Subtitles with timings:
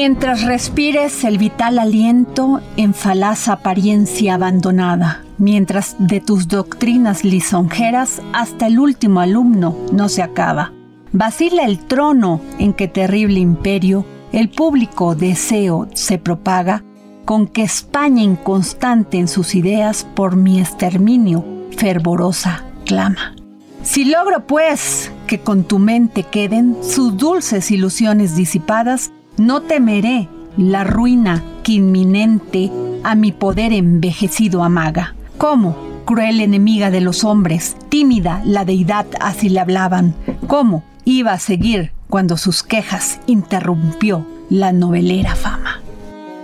[0.00, 8.68] Mientras respires el vital aliento en falaz apariencia abandonada, mientras de tus doctrinas lisonjeras hasta
[8.68, 10.72] el último alumno no se acaba.
[11.10, 16.84] Vacila el trono en que terrible imperio el público deseo se propaga,
[17.24, 21.44] con que España inconstante en sus ideas por mi exterminio
[21.76, 23.34] fervorosa clama.
[23.82, 30.84] Si logro pues que con tu mente queden sus dulces ilusiones disipadas, no temeré la
[30.84, 32.70] ruina que inminente
[33.04, 35.14] a mi poder envejecido amaga.
[35.38, 35.76] ¿Cómo?
[36.04, 40.14] Cruel enemiga de los hombres, tímida la deidad así le hablaban.
[40.46, 40.82] ¿Cómo?
[41.04, 45.80] Iba a seguir cuando sus quejas interrumpió la novelera fama.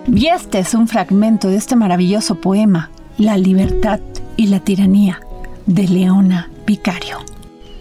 [0.06, 4.00] Y este es un fragmento de este maravilloso poema, La libertad
[4.36, 5.20] y la tiranía,
[5.66, 7.18] de Leona Vicario.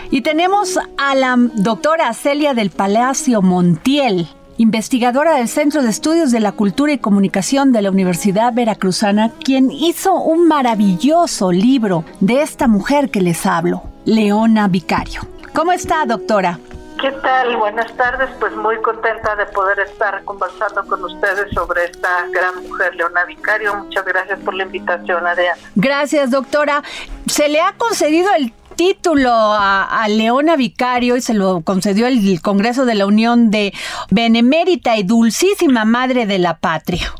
[0.10, 6.40] Y tenemos a la doctora Celia del Palacio Montiel, investigadora del Centro de Estudios de
[6.40, 12.68] la Cultura y Comunicación de la Universidad Veracruzana, quien hizo un maravilloso libro de esta
[12.68, 15.22] mujer que les hablo, Leona Vicario.
[15.54, 16.60] ¿Cómo está, doctora?
[17.04, 17.58] ¿Qué tal?
[17.58, 18.30] Buenas tardes.
[18.40, 23.76] Pues muy contenta de poder estar conversando con ustedes sobre esta gran mujer, Leona Vicario.
[23.76, 25.60] Muchas gracias por la invitación, Adriana.
[25.76, 26.82] Gracias, doctora.
[27.28, 32.86] Se le ha concedido el título a, Leona Vicario y se lo concedió el Congreso
[32.86, 33.74] de la Unión de
[34.10, 37.14] Benemérita y Dulcísima Madre de la Patria.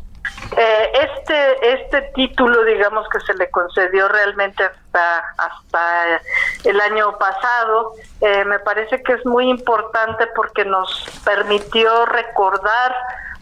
[0.56, 6.20] Eh, este este título, digamos que se le concedió realmente hasta hasta
[6.64, 12.94] el año pasado, eh, me parece que es muy importante porque nos permitió recordar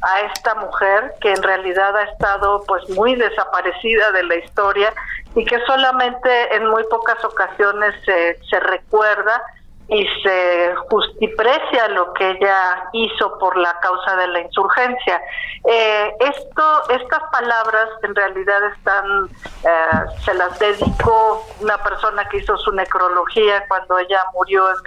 [0.02, 4.92] a esta mujer que en realidad ha estado pues muy desaparecida de la historia
[5.34, 9.42] y que solamente en muy pocas ocasiones se, se recuerda
[9.88, 15.20] y se justiprecia lo que ella hizo por la causa de la insurgencia.
[15.64, 19.28] Eh, esto, estas palabras en realidad están,
[19.64, 24.82] eh, se las dedicó una persona que hizo su necrología cuando ella murió en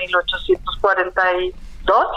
[1.86, 2.08] 1842.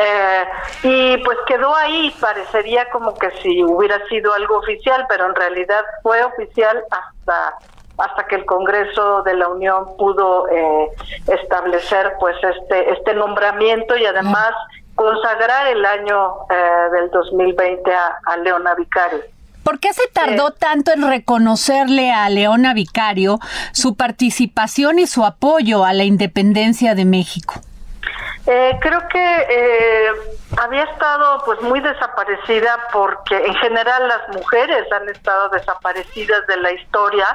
[0.00, 0.44] Eh,
[0.84, 5.84] y pues quedó ahí, parecería como que si hubiera sido algo oficial, pero en realidad
[6.02, 7.56] fue oficial hasta
[7.98, 10.88] hasta que el Congreso de la Unión pudo eh,
[11.26, 14.52] establecer pues este este nombramiento y además
[14.94, 19.20] consagrar el año eh, del 2020 a, a Leona Vicario.
[19.68, 23.38] ¿Por qué se tardó eh, tanto en reconocerle a Leona Vicario
[23.72, 27.54] su participación y su apoyo a la independencia de México?
[28.50, 30.10] Eh, creo que eh,
[30.56, 36.72] había estado pues muy desaparecida porque en general las mujeres han estado desaparecidas de la
[36.72, 37.26] historia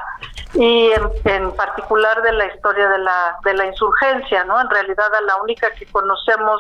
[0.56, 0.90] y
[1.26, 4.60] en, particular de la historia de la de la insurgencia, ¿no?
[4.60, 6.60] En realidad a la única que conocemos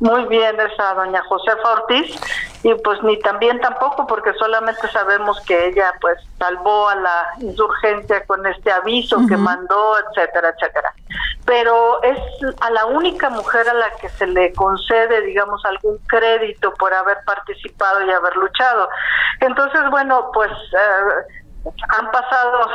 [0.00, 2.20] muy bien es a doña Josefa Ortiz
[2.62, 8.24] y pues ni también tampoco porque solamente sabemos que ella pues salvó a la insurgencia
[8.26, 10.92] con este aviso que mandó, etcétera, etcétera.
[11.44, 12.18] Pero es
[12.60, 17.18] a la única mujer a la que se le concede, digamos, algún crédito por haber
[17.26, 18.88] participado y haber luchado.
[19.40, 22.68] Entonces, bueno, pues eh, han pasado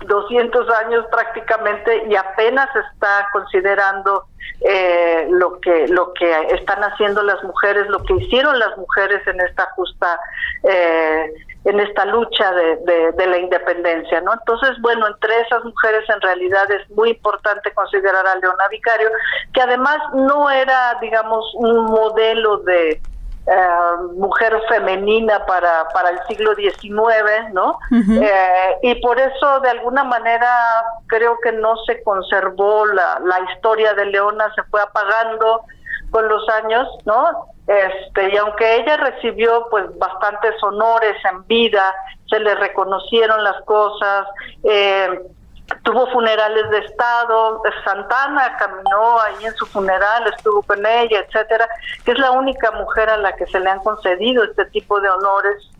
[0.00, 4.24] 200 años prácticamente y apenas está considerando
[4.60, 9.40] eh, lo que lo que están haciendo las mujeres, lo que hicieron las mujeres en
[9.40, 10.20] esta justa
[10.62, 11.32] eh,
[11.66, 14.32] en esta lucha de, la independencia, ¿no?
[14.34, 19.10] Entonces, bueno, entre esas mujeres en realidad es muy importante considerar a Leona Vicario,
[19.52, 23.00] que además no era, digamos, un modelo de
[23.46, 27.78] eh, mujer femenina para, para el siglo XIX, ¿no?
[27.92, 30.50] Eh, y por eso, de alguna manera,
[31.06, 35.62] creo que no se conservó la, la historia de Leona, se fue apagando
[36.10, 37.46] con los años, ¿no?
[37.66, 41.94] Este, y aunque ella recibió pues bastantes honores en vida,
[42.30, 44.26] se le reconocieron las cosas,
[44.64, 45.20] eh,
[45.82, 51.68] tuvo funerales de estado, Santana caminó ahí en su funeral, estuvo con ella, etcétera,
[52.04, 55.10] que es la única mujer a la que se le han concedido este tipo de
[55.10, 55.70] honores.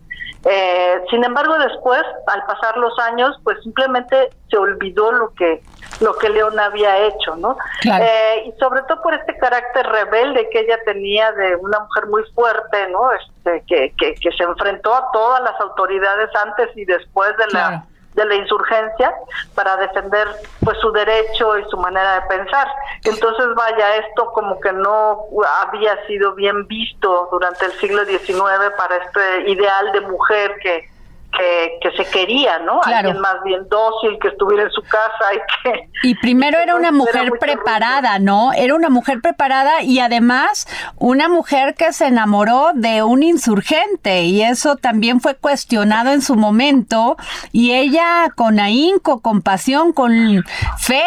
[0.45, 5.63] Eh, sin embargo, después, al pasar los años, pues simplemente se olvidó lo que
[6.01, 7.57] lo que León había hecho, ¿no?
[7.85, 12.23] Eh, y sobre todo por este carácter rebelde que ella tenía de una mujer muy
[12.35, 13.13] fuerte, ¿no?
[13.13, 17.87] Este, que, que, que se enfrentó a todas las autoridades antes y después de la
[18.17, 19.15] de la insurgencia
[19.55, 20.27] para defender
[20.65, 22.67] pues su derecho y su manera de pensar.
[23.05, 25.27] Entonces, vaya, esto como que no
[25.63, 30.91] había sido bien visto durante el siglo XIX para este ideal de mujer que,
[31.37, 32.81] que, que se quería, ¿no?
[32.83, 35.91] Alguien más bien dócil, que estuviera en su casa y que...
[36.09, 38.53] Y primero era una mujer preparada, ¿no?
[38.53, 40.67] Era una mujer preparada y además
[40.97, 46.37] una mujer que se enamoró de un insurgente y eso también fue cuestionado en su
[46.37, 47.17] momento
[47.53, 50.45] y ella con ahínco, con pasión, con
[50.79, 51.05] fe,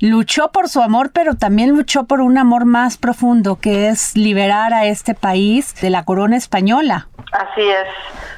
[0.00, 4.74] luchó por su amor, pero también luchó por un amor más profundo, que es liberar
[4.74, 7.08] a este país de la corona española.
[7.32, 7.86] Así es.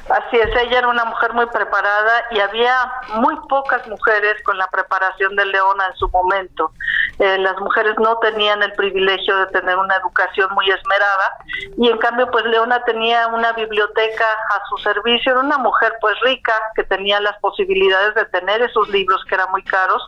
[0.09, 4.67] Así es, ella era una mujer muy preparada y había muy pocas mujeres con la
[4.67, 6.71] preparación de Leona en su momento.
[7.17, 11.37] Eh, las mujeres no tenían el privilegio de tener una educación muy esmerada
[11.77, 16.13] y en cambio pues Leona tenía una biblioteca a su servicio, era una mujer pues
[16.21, 20.05] rica que tenía las posibilidades de tener esos libros que eran muy caros,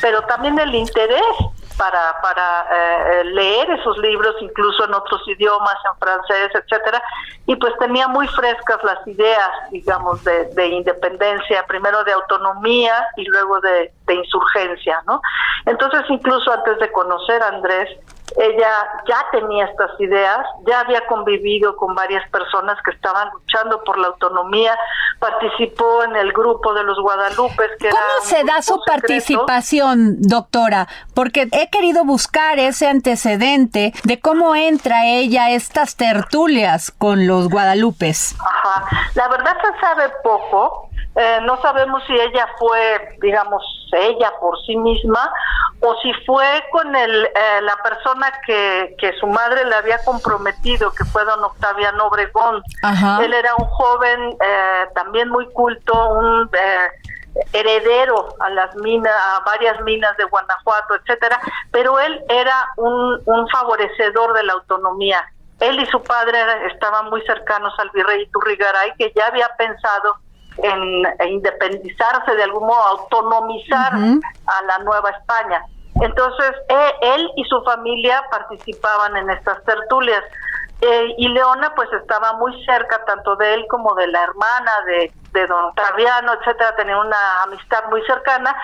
[0.00, 1.20] pero también el interés
[1.76, 7.02] para, para eh, leer esos libros, incluso en otros idiomas, en francés, etcétera,
[7.46, 13.24] y pues tenía muy frescas las ideas, digamos, de, de independencia, primero de autonomía y
[13.24, 15.20] luego de, de insurgencia, ¿no?
[15.66, 17.88] Entonces, incluso antes de conocer a Andrés,
[18.36, 18.70] ella
[19.06, 24.08] ya tenía estas ideas, ya había convivido con varias personas que estaban luchando por la
[24.08, 24.76] autonomía,
[25.18, 27.70] participó en el grupo de los Guadalupes.
[27.78, 30.88] Que ¿Cómo se da su participación, doctora?
[31.14, 37.48] Porque he querido buscar ese antecedente de cómo entra ella a estas tertulias con los
[37.48, 38.36] Guadalupes.
[38.40, 38.84] Ajá.
[39.14, 44.76] La verdad se sabe poco, eh, no sabemos si ella fue, digamos, ella por sí
[44.76, 45.32] misma
[45.80, 50.92] o si fue con el, eh, la persona que, que su madre le había comprometido,
[50.92, 52.62] que fue don Octaviano Obregón.
[53.22, 56.50] Él era un joven eh, también muy culto, un
[57.52, 61.40] heredero a las minas, a varias minas de Guanajuato, etcétera,
[61.70, 65.24] pero él era un, un favorecedor de la autonomía.
[65.60, 66.38] Él y su padre
[66.72, 70.16] estaban muy cercanos al virrey Iturrigaray, que ya había pensado
[70.58, 75.64] en independizarse, de algún modo autonomizar a la Nueva España.
[76.00, 80.22] Entonces, e, él y su familia participaban en estas tertulias.
[80.80, 85.12] Eh, y Leona pues estaba muy cerca tanto de él como de la hermana de,
[85.32, 88.54] de don Taviano, etcétera, tenía una amistad muy cercana.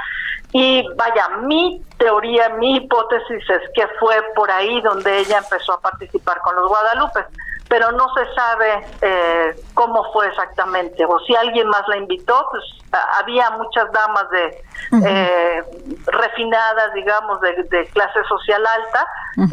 [0.53, 5.81] Y vaya, mi teoría, mi hipótesis es que fue por ahí donde ella empezó a
[5.81, 7.27] participar con los Guadalupes
[7.71, 12.65] pero no se sabe eh, cómo fue exactamente o si alguien más la invitó, pues
[13.21, 14.65] había muchas damas de
[15.07, 15.63] eh,
[16.07, 19.07] refinadas, digamos, de, clase social alta,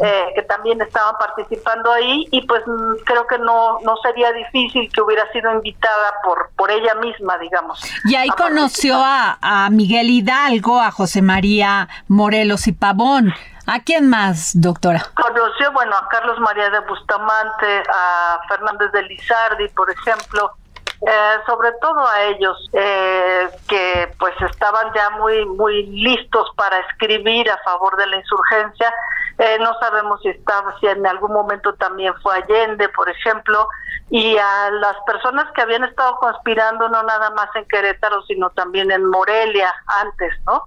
[0.04, 4.90] eh, que también estaban participando ahí y pues mm, creo que no no sería difícil
[4.92, 7.80] que hubiera sido invitada por por ella misma, digamos.
[8.04, 13.32] Y ahí conoció a, a Miguel Hidalgo, a José María Morelos y Pavón.
[13.70, 15.04] ¿A quién más, doctora?
[15.14, 20.52] Conoció, bueno, a Carlos María de Bustamante, a Fernández de Lizardi, por ejemplo,
[21.00, 27.48] eh, sobre todo a ellos eh, que pues estaban ya muy muy listos para escribir
[27.50, 28.92] a favor de la insurgencia.
[29.38, 33.68] Eh, no sabemos si estaba si en algún momento también fue Allende por ejemplo.
[34.10, 38.90] Y a las personas que habían estado conspirando no nada más en Querétaro sino también
[38.90, 39.72] en Morelia
[40.02, 40.64] antes no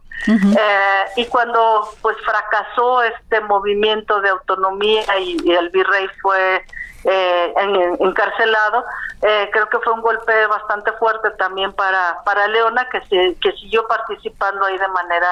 [1.15, 6.63] y cuando pues fracasó este movimiento de autonomía y el virrey fue
[7.03, 7.53] eh,
[7.99, 8.85] encarcelado,
[9.21, 13.51] eh, creo que fue un golpe bastante fuerte también para, para Leona, que, se, que
[13.53, 15.27] siguió participando ahí de manera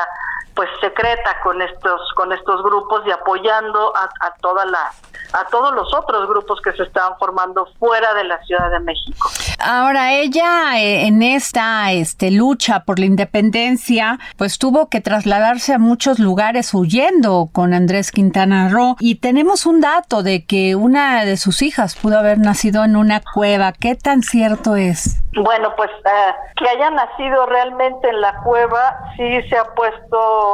[0.60, 4.92] pues secreta con estos con estos grupos y apoyando a, a toda la
[5.32, 9.30] a todos los otros grupos que se estaban formando fuera de la Ciudad de México.
[9.60, 15.80] Ahora ella eh, en esta este lucha por la independencia, pues tuvo que trasladarse a
[15.80, 21.38] muchos lugares huyendo con Andrés Quintana Roo y tenemos un dato de que una de
[21.38, 23.72] sus hijas pudo haber nacido en una cueva.
[23.72, 25.22] ¿Qué tan cierto es?
[25.34, 30.49] Bueno, pues eh, que haya nacido realmente en la cueva sí se ha puesto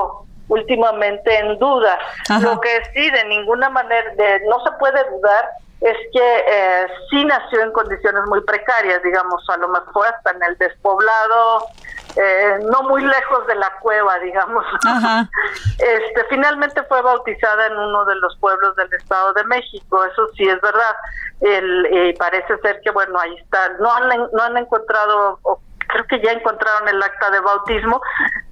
[0.47, 1.97] últimamente en duda.
[2.41, 5.49] Lo que sí, de ninguna manera, de, no se puede dudar
[5.81, 10.43] es que eh, sí nació en condiciones muy precarias, digamos, a lo mejor hasta en
[10.43, 11.67] el despoblado,
[12.15, 14.65] eh, no muy lejos de la cueva, digamos.
[15.77, 20.47] Este, finalmente fue bautizada en uno de los pueblos del Estado de México, eso sí
[20.47, 20.95] es verdad.
[21.41, 25.39] El, eh, parece ser que, bueno, ahí está, no han, no han encontrado,
[25.95, 28.01] creo que ya encontraron el acta de bautismo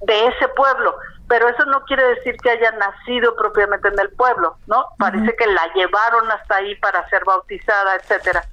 [0.06, 0.96] de ese pueblo
[1.28, 4.86] pero eso no quiere decir que haya nacido propiamente en el pueblo, ¿no?
[4.98, 8.44] Parece que la llevaron hasta ahí para ser bautizada, etcétera.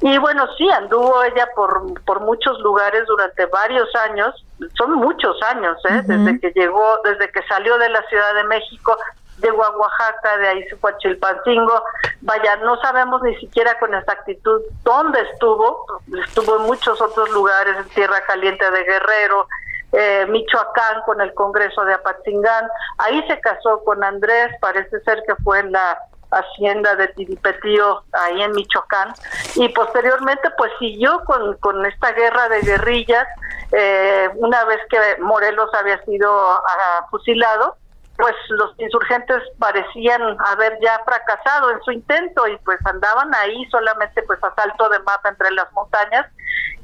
[0.00, 4.44] Y bueno, sí, anduvo ella por, por muchos lugares durante varios años,
[4.76, 6.02] son muchos años, ¿eh?
[6.04, 8.96] Desde que llegó, desde que salió de la Ciudad de México,
[9.42, 11.82] llegó a Oaxaca, de ahí se fue a Chilpancingo,
[12.22, 15.86] vaya, no sabemos ni siquiera con exactitud dónde estuvo,
[16.26, 19.46] estuvo en muchos otros lugares, en Tierra Caliente de Guerrero,
[19.92, 22.66] eh, Michoacán con el Congreso de Apatzingán,
[22.98, 25.98] ahí se casó con Andrés, parece ser que fue en la
[26.30, 29.12] hacienda de Tiripetío ahí en Michoacán.
[29.56, 33.26] Y posteriormente pues siguió con, con esta guerra de guerrillas
[33.70, 37.76] eh, una vez que Morelos había sido ah, fusilado
[38.16, 44.22] pues los insurgentes parecían haber ya fracasado en su intento y pues andaban ahí solamente
[44.22, 46.26] pues a salto de mapa entre las montañas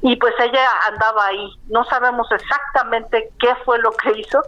[0.01, 1.51] y pues ella andaba ahí.
[1.67, 4.41] No sabemos exactamente qué fue lo que hizo,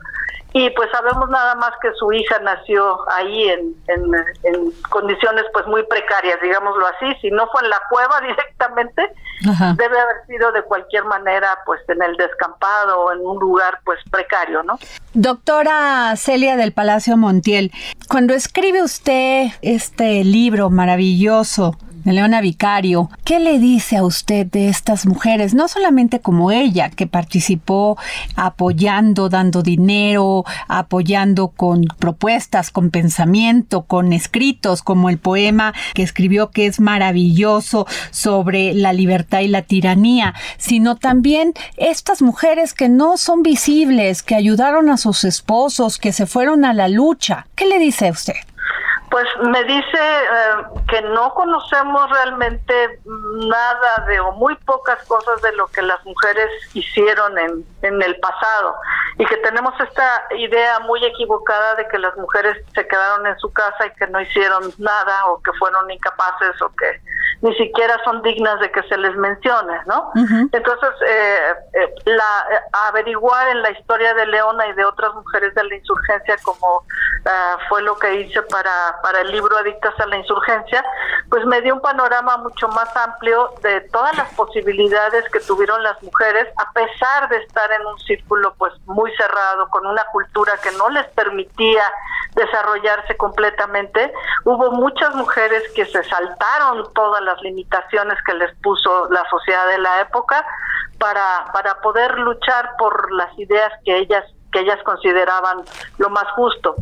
[0.54, 5.84] y pues sabemos nada más que su hija nació ahí en, en, condiciones pues muy
[5.84, 11.05] precarias, digámoslo así, si no fue en la cueva directamente, debe haber sido de cualquier
[11.05, 14.77] manera pues en el descampado o en un lugar pues precario, ¿no?
[15.13, 17.71] Doctora Celia del Palacio Montiel,
[18.07, 25.05] cuando escribe usted este libro maravilloso, Leona Vicario, ¿qué le dice a usted de estas
[25.05, 25.53] mujeres?
[25.53, 27.98] No solamente como ella, que participó
[28.36, 36.51] apoyando, dando dinero, apoyando con propuestas, con pensamiento, con escritos, como el poema que escribió
[36.51, 43.17] que es maravilloso sobre la libertad y la tiranía, sino también estas mujeres que no
[43.17, 47.48] son visibles, que ayudaron a sus esposos, que se fueron a la lucha.
[47.55, 48.34] ¿Qué le dice a usted?
[49.12, 55.51] Pues me dice eh, que no conocemos realmente nada de o muy pocas cosas de
[55.53, 58.75] lo que las mujeres hicieron en, en el pasado
[59.18, 63.51] y que tenemos esta idea muy equivocada de que las mujeres se quedaron en su
[63.51, 67.01] casa y que no hicieron nada o que fueron incapaces o que
[67.41, 70.12] ni siquiera son dignas de que se les mencione, ¿no?
[70.51, 72.46] Entonces, eh, eh, la,
[72.88, 76.84] averiguar en la historia de Leona y de otras mujeres de la insurgencia como
[77.70, 80.84] fue lo que hice para para el libro Adictas a la Insurgencia,
[81.30, 86.01] pues me dio un panorama mucho más amplio de todas las posibilidades que tuvieron las
[86.03, 90.72] mujeres, a pesar de estar en un círculo pues muy cerrado, con una cultura que
[90.74, 91.84] no les permitía
[92.36, 94.13] desarrollarse completamente.
[94.43, 99.79] Hubo muchas mujeres que se saltaron todas las limitaciones que les puso la sociedad de
[99.79, 100.46] la época
[101.00, 105.63] para, para poder luchar por las ideas que ellas que ellas consideraban
[105.98, 106.75] lo más justo.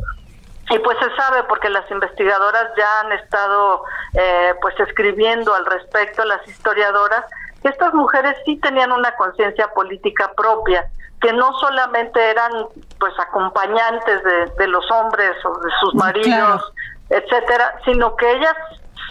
[0.72, 3.84] Y pues se sabe porque las investigadoras ya han estado
[4.14, 7.26] eh, pues escribiendo al respecto, las historiadoras,
[7.64, 10.90] estas mujeres sí tenían una conciencia política propia,
[11.22, 12.52] que no solamente eran
[13.00, 14.22] pues acompañantes
[14.58, 16.74] de, los hombres o de sus maridos,
[17.10, 18.56] etcétera, sino que ellas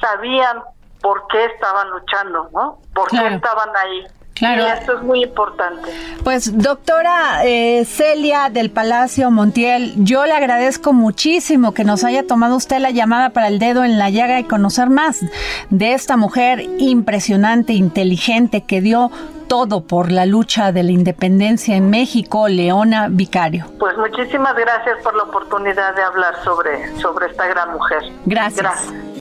[0.01, 0.63] sabían
[1.03, 2.79] por qué estaban luchando, ¿no?
[2.95, 4.07] Por qué estaban ahí.
[4.39, 4.67] Claro.
[4.67, 5.91] Y esto es muy importante.
[6.25, 12.57] Pues doctora eh, Celia del Palacio Montiel, yo le agradezco muchísimo que nos haya tomado
[12.57, 15.21] usted la llamada para el dedo en la llaga y conocer más
[15.71, 19.11] de esta mujer impresionante, inteligente, que dio
[19.49, 23.67] todo por la lucha de la independencia en México, Leona Vicario.
[23.79, 28.03] Pues muchísimas gracias por la oportunidad de hablar sobre, sobre esta gran mujer.
[28.27, 28.93] gracias.